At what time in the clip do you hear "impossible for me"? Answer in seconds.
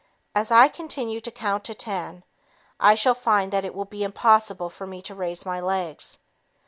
4.03-4.99